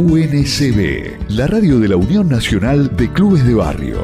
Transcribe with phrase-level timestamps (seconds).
[0.00, 3.98] UNCB, la radio de la Unión Nacional de Clubes de Barrio.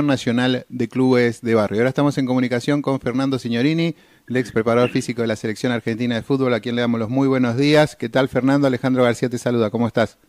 [0.00, 1.80] Nacional de Clubes de Barrio.
[1.80, 3.96] Ahora estamos en comunicación con Fernando Signorini,
[4.28, 7.10] el ex preparador físico de la Selección Argentina de Fútbol, a quien le damos los
[7.10, 7.96] muy buenos días.
[7.96, 8.68] ¿Qué tal, Fernando?
[8.68, 9.70] Alejandro García te saluda.
[9.70, 10.20] ¿Cómo estás?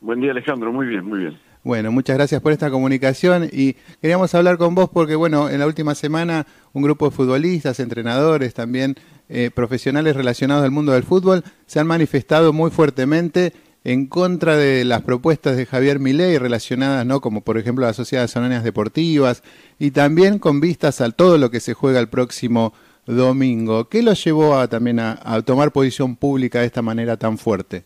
[0.00, 0.72] Buen día, Alejandro.
[0.72, 1.36] Muy bien, muy bien.
[1.64, 5.66] Bueno, muchas gracias por esta comunicación y queríamos hablar con vos porque, bueno, en la
[5.66, 8.96] última semana un grupo de futbolistas, entrenadores, también
[9.28, 13.52] eh, profesionales relacionados al mundo del fútbol se han manifestado muy fuertemente
[13.84, 17.20] en contra de las propuestas de Javier Milei relacionadas, ¿no?
[17.20, 19.42] como por ejemplo las sociedades anónimas deportivas,
[19.78, 22.72] y también con vistas a todo lo que se juega el próximo
[23.06, 23.88] domingo.
[23.88, 27.84] ¿Qué lo llevó a, también a, tomar posición pública de esta manera tan fuerte?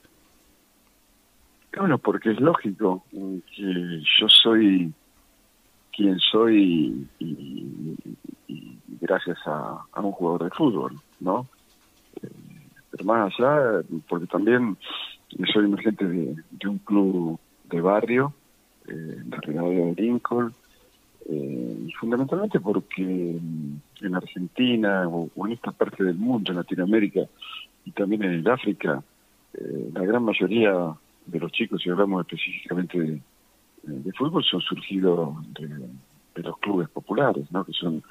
[1.76, 4.92] Bueno, porque es lógico que yo soy
[5.94, 7.96] quien soy y,
[9.00, 11.46] gracias a, un jugador de fútbol, ¿no?
[12.90, 14.76] Pero más allá, porque también
[15.52, 18.32] soy emergente de, un club de barrio,
[18.88, 20.52] eh, la de Lincoln,
[21.28, 27.22] eh, fundamentalmente porque en Argentina o, en esta parte del mundo, en Latinoamérica
[27.84, 29.02] y también en el África,
[29.54, 30.94] eh, la gran mayoría
[31.26, 33.20] de los chicos, si hablamos específicamente de,
[33.82, 37.64] de fútbol, son surgidos de, de, los clubes populares, ¿no?
[37.64, 38.02] que son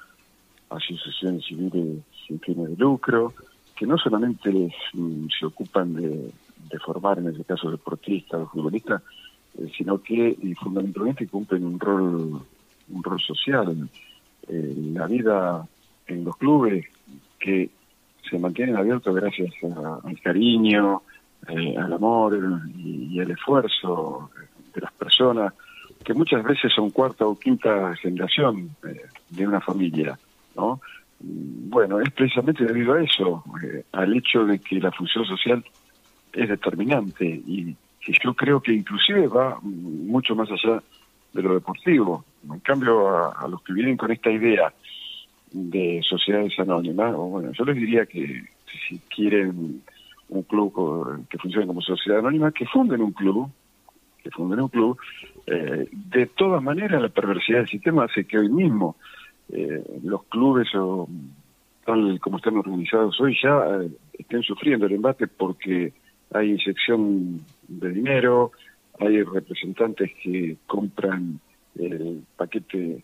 [0.76, 3.34] asociaciones civiles sin fines de lucro,
[3.76, 4.74] que no solamente
[5.38, 6.32] se ocupan de,
[6.86, 9.02] formar, en ese caso, deportistas o futbolistas,
[9.58, 12.42] eh, sino que y fundamentalmente cumplen un rol,
[12.90, 13.90] un rol social.
[14.48, 15.66] Eh, la vida
[16.08, 16.86] en los clubes
[17.40, 17.70] que
[18.30, 21.02] se mantienen abiertos gracias al cariño,
[21.48, 22.38] eh, al amor
[22.78, 24.32] y, al esfuerzo
[24.74, 25.54] de las personas,
[26.04, 28.76] que muchas veces son cuarta o quinta generación
[29.30, 30.20] de una familia,
[30.56, 30.82] ¿no?
[31.20, 33.44] Bueno, es precisamente debido a eso,
[33.94, 35.64] al hecho de que la función social
[36.34, 40.84] es determinante y que yo creo que inclusive va mucho más allá
[41.34, 42.26] de lo deportivo.
[42.44, 44.74] En cambio, a, los que vienen con esta idea
[45.52, 48.44] de sociedades anónimas, bueno, yo les diría que
[48.88, 49.82] si quieren
[50.30, 53.50] un club que funcione como sociedad anónima, que funden un club,
[54.24, 54.98] que funden un club.
[55.48, 58.96] Eh, de todas maneras, la perversidad del sistema hace que hoy mismo
[59.52, 61.08] eh, los clubes o
[61.86, 65.94] tal como están organizados hoy ya eh, estén sufriendo el embate porque
[66.34, 68.52] hay inyección de dinero,
[69.00, 71.40] hay representantes que compran
[71.78, 73.04] el paquete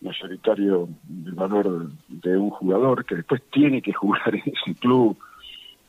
[0.00, 5.16] mayoritario del valor de un jugador que después tiene que jugar en ese club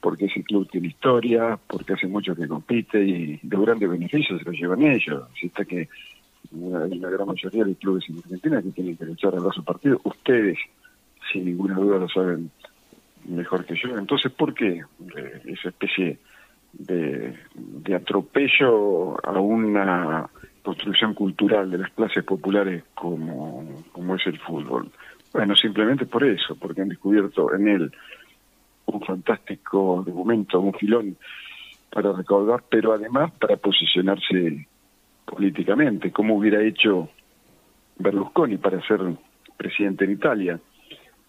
[0.01, 4.45] porque ese club tiene historia, porque hace mucho que compite y de grandes beneficios se
[4.45, 5.23] lo llevan ellos.
[5.33, 5.89] Así está que
[6.51, 9.99] hay una gran mayoría de clubes en Argentina que tienen que luchar a su partido.
[10.03, 10.57] Ustedes,
[11.31, 12.51] sin ninguna duda, lo saben
[13.27, 13.97] mejor que yo.
[13.97, 14.81] Entonces, ¿por qué
[15.45, 16.17] esa especie
[16.73, 20.29] de, atropello a una
[20.61, 24.91] construcción cultural de las clases populares como, como es el fútbol.
[25.33, 27.91] Bueno, simplemente por eso, porque han descubierto en él
[28.85, 31.17] un fantástico documento, un filón
[31.89, 34.67] para recaudar, pero además para posicionarse
[35.29, 37.09] políticamente, como hubiera hecho
[37.97, 38.99] Berlusconi para ser
[39.57, 40.59] presidente en Italia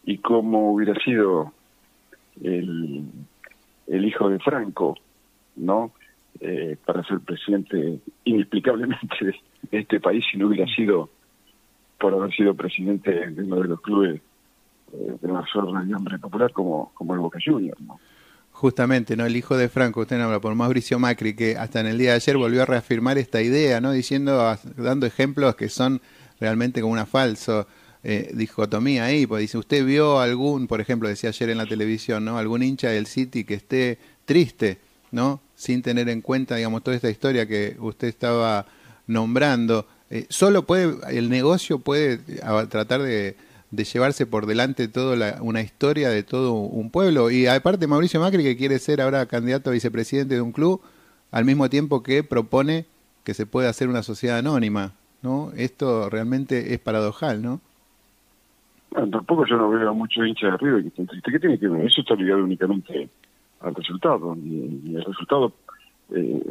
[0.05, 1.53] y como hubiera sido
[2.43, 3.05] el,
[3.87, 4.97] hijo de Franco
[5.57, 5.93] ¿no?
[6.41, 9.35] Eh, para ser presidente inexplicablemente de,
[9.73, 11.11] este país si no hubiera sido
[11.99, 14.23] por haber sido presidente de uno de los clubes
[14.93, 15.45] eh, de la
[15.85, 18.01] de hambre popular como, como el Boca Juniors, ¿no?
[18.61, 19.25] Justamente, ¿no?
[19.25, 22.17] El hijo de Franco, usted habla por Mauricio Macri, que hasta en el día de
[22.17, 23.91] ayer volvió a reafirmar esta idea, ¿no?
[23.91, 26.03] Diciendo, dando ejemplos que son
[26.39, 27.67] realmente como una falsa
[28.05, 32.23] eh, dicotomía ahí, pues dice, usted vio algún, por ejemplo, decía ayer en la televisión,
[32.27, 32.37] ¿no?
[32.37, 34.79] Algún hincha del City que esté triste
[35.11, 35.41] ¿no?
[35.55, 38.67] Sin tener en cuenta, digamos, toda esta historia que usted estaba
[39.07, 39.87] nombrando.
[40.11, 42.19] Eh, solo puede, el negocio puede
[42.69, 43.37] tratar de,
[43.71, 47.31] llevarse por delante toda una historia de todo un pueblo.
[47.31, 50.81] Y aparte Mauricio Macri, que quiere ser ahora candidato a vicepresidente de un club,
[51.31, 52.87] al mismo tiempo que propone
[53.25, 55.53] que se pueda hacer una sociedad anónima, ¿no?
[55.57, 57.61] Esto realmente es paradojal, ¿no?
[58.91, 61.33] tampoco yo no veo a muchos hinchas de arriba que estén tristes.
[61.33, 61.87] ¿Qué tiene que ver?
[61.87, 63.09] Eso está ligado únicamente
[63.61, 64.37] al resultado.
[64.37, 65.53] Y, el resultado
[66.13, 66.43] eh,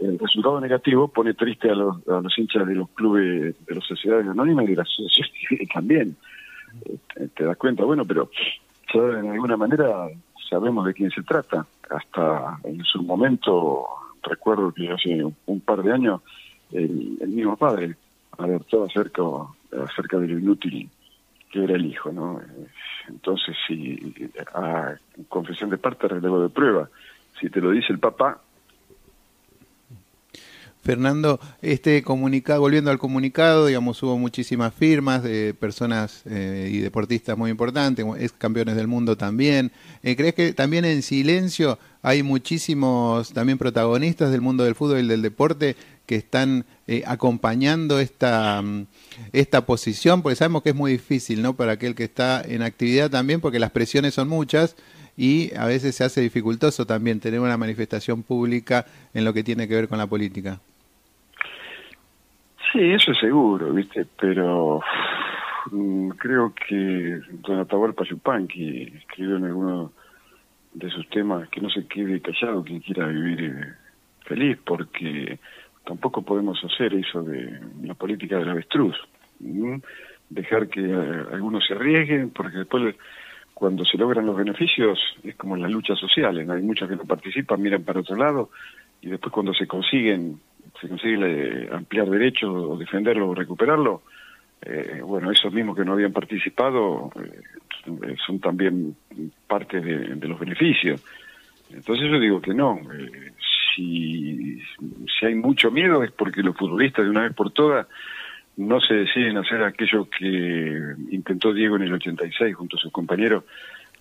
[0.00, 3.84] el, resultado negativo pone triste a los, a los hinchas de los clubes, de las
[3.84, 6.16] sociedades anónimas y de las sociedades también.
[6.84, 8.30] Eh, te das cuenta, bueno, pero
[8.92, 10.08] de alguna manera
[10.48, 11.66] sabemos de quién se trata.
[11.90, 13.86] Hasta en su momento,
[14.22, 16.20] recuerdo que hace un par de años,
[16.72, 17.96] el, el mismo padre
[18.38, 19.22] alertó acerca,
[19.84, 20.88] acerca de lo inútil
[21.50, 22.40] que era el hijo, ¿no?
[23.08, 24.14] Entonces, si
[24.54, 24.94] a
[25.28, 26.88] confesión de parte, relevo de prueba,
[27.40, 28.40] Si te lo dice el Papa,
[30.82, 37.36] Fernando, este comunicado, volviendo al comunicado, digamos, hubo muchísimas firmas de personas eh, y deportistas
[37.36, 39.72] muy importantes, es campeones del mundo también.
[40.02, 45.06] Eh, ¿Crees que también en silencio hay muchísimos también protagonistas del mundo del fútbol y
[45.06, 48.64] del deporte que están eh, acompañando esta,
[49.32, 50.22] esta posición?
[50.22, 51.56] Porque sabemos que es muy difícil, ¿no?
[51.56, 54.76] Para aquel que está en actividad también, porque las presiones son muchas
[55.20, 59.68] y a veces se hace dificultoso también tener una manifestación pública en lo que tiene
[59.68, 60.58] que ver con la política.
[62.72, 64.06] Sí, eso es seguro, ¿viste?
[64.18, 64.80] Pero
[65.72, 69.92] mm, creo que Don Atahualpa Yupanqui escribió en alguno
[70.72, 73.74] de sus temas que no se quede callado quien quiera vivir eh,
[74.24, 75.38] feliz, porque
[75.84, 78.96] tampoco podemos hacer eso de la política del avestruz.
[80.30, 82.94] Dejar que eh, algunos se arriesguen, porque después
[83.60, 87.04] cuando se logran los beneficios es como en las luchas sociales, hay muchos que no
[87.04, 88.48] participan, miran para otro lado,
[89.02, 90.40] y después cuando se consiguen
[90.80, 94.00] se consigue ampliar derechos o defenderlo o recuperarlo,
[94.62, 98.96] eh, bueno, esos mismos que no habían participado eh, son también
[99.46, 101.04] parte de, los beneficios.
[101.70, 102.80] Entonces yo digo que no.
[102.94, 103.32] Eh,
[103.76, 104.62] si
[105.20, 107.86] hay mucho miedo es porque los futbolistas de una vez por todas
[108.60, 113.44] no se deciden hacer aquello que intentó Diego en el 86 junto a sus compañeros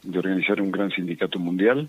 [0.03, 1.87] de organizar un gran sindicato mundial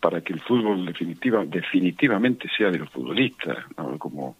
[0.00, 3.58] para que el fútbol definitiva, definitivamente sea de los futbolistas,
[3.98, 4.36] como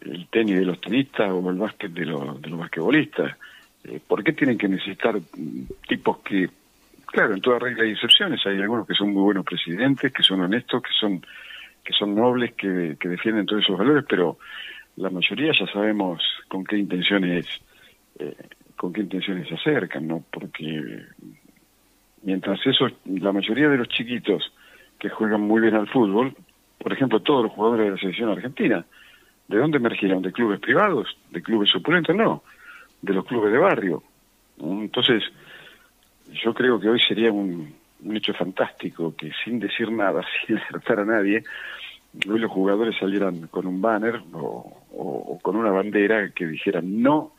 [0.00, 3.36] el tenis de los tenistas o el básquet de los, de los basquetbolistas.
[3.84, 6.48] Eh, ¿Por qué tienen que necesitar mm, tipos que,
[7.04, 10.40] claro, en toda regla hay excepciones, hay algunos que son muy buenos presidentes, que son
[10.40, 11.20] honestos, que son
[11.84, 14.38] que son nobles, que, que defienden todos esos valores, pero
[14.96, 17.46] la mayoría ya sabemos con qué intenciones
[18.18, 18.36] eh,
[18.76, 20.24] con qué intenciones se acercan, ¿no?
[20.30, 21.04] Porque
[22.22, 24.52] mientras eso, la mayoría de los chiquitos
[24.98, 26.34] que juegan muy bien al fútbol,
[26.78, 28.84] por ejemplo, todos los jugadores de la selección argentina,
[29.48, 30.22] ¿de dónde emergieron?
[30.22, 31.14] ¿De clubes privados?
[31.30, 32.16] ¿De clubes supulentos?
[32.16, 32.42] No,
[33.02, 34.02] de los clubes de barrio.
[34.58, 35.22] Entonces,
[36.42, 37.74] yo creo que hoy sería un,
[38.14, 41.44] hecho fantástico que sin decir nada, sin acertar a nadie,
[42.28, 47.32] hoy los jugadores salieran con un banner o, con una bandera que dijera no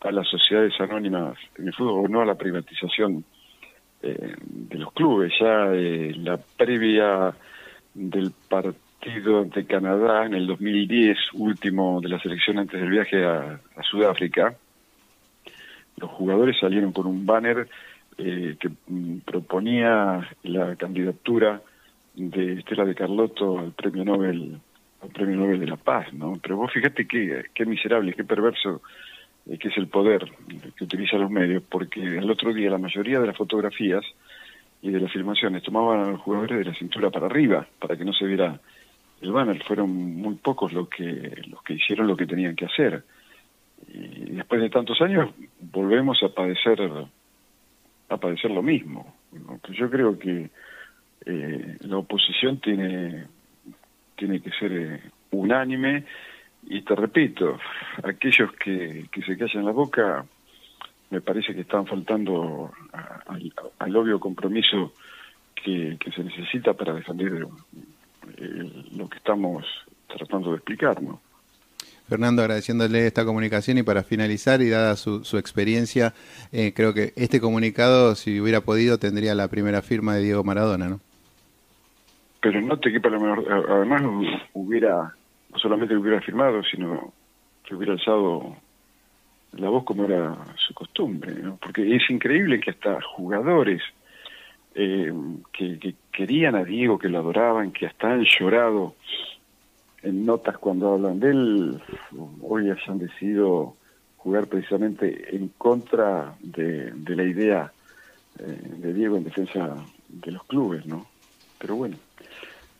[0.00, 3.24] a las sociedades anónimas en el fútbol, o no a la privatización
[4.02, 5.32] eh, de los clubes.
[5.40, 7.34] Ya eh, la previa
[7.94, 13.60] del partido de Canadá en el 2010, último de la selección antes del viaje a,
[13.82, 14.54] Sudáfrica,
[15.96, 17.68] los jugadores salieron con un banner
[18.18, 21.60] eh, que mm, proponía la candidatura
[22.18, 24.58] de Estela de Carlotto al premio Nobel
[25.00, 26.34] al premio Nobel de la Paz, ¿no?
[26.42, 28.82] Pero vos fíjate qué, qué miserable, qué perverso
[29.56, 30.30] que es el poder
[30.76, 34.04] que utiliza los medios, porque el otro día la mayoría de las fotografías
[34.82, 38.04] y de las filmaciones tomaban a los jugadores de la cintura para arriba, para que
[38.04, 38.60] no se viera
[39.20, 39.62] el banner.
[39.64, 43.02] Fueron muy pocos los que, los que hicieron lo que tenían que hacer.
[43.88, 45.30] Y después de tantos años
[45.60, 46.80] volvemos a padecer,
[48.08, 49.14] a padecer lo mismo.
[49.70, 50.50] Yo creo que
[51.30, 53.24] eh, la oposición tiene,
[54.16, 56.04] tiene que ser eh, unánime
[56.64, 57.58] y te repito,
[58.02, 60.24] aquellos que, que se callan la boca,
[61.10, 62.72] me parece que están faltando
[63.78, 64.92] al obvio compromiso
[65.54, 67.46] que, se necesita para defender
[68.92, 69.64] lo que estamos
[70.06, 71.20] tratando de explicar, ¿no?
[72.08, 76.14] Fernando, agradeciéndole esta comunicación y para finalizar y dada su, su experiencia,
[76.52, 80.88] eh, creo que este comunicado, si hubiera podido, tendría la primera firma de Diego Maradona,
[80.88, 81.00] ¿no?
[82.40, 83.44] Pero no te quepa la menor...
[83.50, 84.02] Además,
[84.52, 85.14] hubiera
[85.50, 87.12] no solamente hubiera firmado, sino
[87.64, 88.56] que hubiera alzado
[89.52, 93.82] la voz como era su costumbre, porque es increíble que hasta jugadores
[94.74, 95.12] eh,
[95.52, 98.94] que, querían a Diego, que lo adoraban, que hasta han llorado
[100.02, 101.82] en notas cuando hablan de él,
[102.42, 103.74] hoy hayan decidido
[104.18, 107.72] jugar precisamente en contra de, la idea
[108.38, 109.76] eh, de Diego en defensa
[110.08, 111.06] de los clubes, ¿no?
[111.58, 111.96] Pero bueno,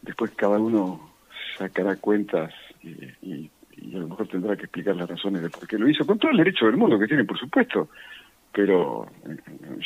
[0.02, 1.08] después cada uno
[1.56, 2.52] sacará cuentas
[2.82, 3.50] y,
[3.94, 6.32] a lo mejor tendrá que explicar las razones de por qué lo hizo, con todo
[6.32, 7.88] el derecho del mundo que tiene, por supuesto.
[8.52, 9.36] Pero eh,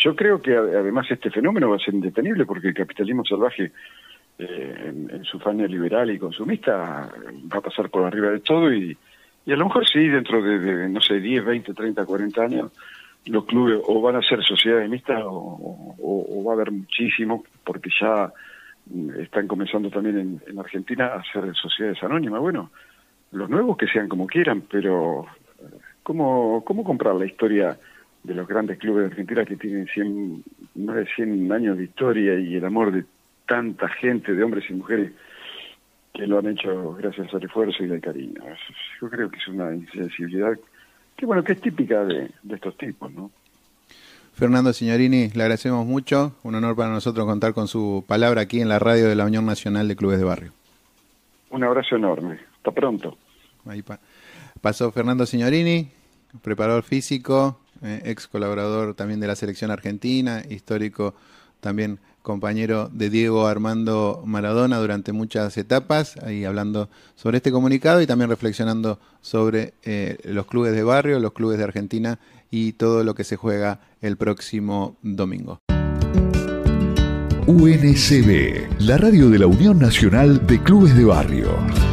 [0.03, 3.73] yo creo que además este fenómeno va a ser indetenible porque el capitalismo salvaje
[4.39, 7.11] eh, en, su faña liberal y consumista
[7.53, 8.97] va a pasar por arriba de todo y,
[9.45, 12.73] y a lo mejor sí, dentro de, no sé, 10, 20, 30, 40 años,
[13.27, 17.91] los clubes o van a ser sociedades mixtas o, o va a haber muchísimo porque
[18.01, 18.33] ya
[19.19, 22.41] están comenzando también en, Argentina a hacer sociedades anónimas.
[22.41, 22.71] Bueno,
[23.33, 25.27] los nuevos que sean como quieran, pero
[26.03, 27.79] ¿cómo, cómo comprar la historia
[28.23, 30.45] de los grandes clubes de Argentina que tienen 100,
[30.77, 33.05] más de 100 años de historia y el amor de
[33.47, 35.13] tanta gente, de hombres y mujeres,
[36.13, 38.41] que lo han hecho gracias al esfuerzo y al cariño.
[39.01, 40.59] Yo creo que es una insensibilidad
[41.17, 43.31] que, bueno, que es típica de, de estos tipos, ¿no?
[44.33, 46.35] Fernando Signorini, le agradecemos mucho.
[46.43, 49.45] Un honor para nosotros contar con su palabra aquí en la radio de la Unión
[49.45, 50.53] Nacional de Clubes de Barrio.
[51.51, 52.41] Un abrazo enorme.
[52.57, 53.17] Hasta pronto.
[53.67, 53.85] Ahí
[54.61, 55.91] pasó Fernando Signorini,
[56.43, 61.15] preparador físico, eh, ex colaborador también de la selección argentina, histórico
[61.61, 68.07] también compañero de Diego Armando Maradona durante muchas etapas, ahí hablando sobre este comunicado y
[68.07, 72.19] también reflexionando sobre eh, los clubes de barrio, los clubes de Argentina
[72.51, 75.59] y todo lo que se juega el próximo domingo.
[77.47, 81.92] UNCB, la radio de la Unión Nacional de Clubes de Barrio.